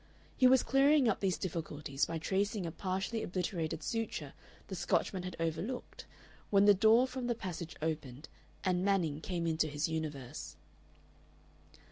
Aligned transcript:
He 0.35 0.47
was 0.47 0.63
clearing 0.63 1.07
up 1.07 1.19
these 1.19 1.37
difficulties 1.37 2.05
by 2.07 2.17
tracing 2.17 2.65
a 2.65 2.71
partially 2.71 3.21
obliterated 3.21 3.83
suture 3.83 4.33
the 4.67 4.73
Scotchman 4.73 5.21
had 5.21 5.35
overlooked 5.39 6.07
when 6.49 6.65
the 6.65 6.73
door 6.73 7.05
from 7.05 7.27
the 7.27 7.35
passage 7.35 7.75
opened, 7.83 8.27
and 8.63 8.83
Manning 8.83 9.21
came 9.21 9.45
into 9.45 9.67
his 9.67 9.87
universe. 9.87 10.55